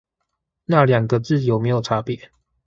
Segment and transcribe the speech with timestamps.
[0.65, 2.29] 那兩個字有沒有差別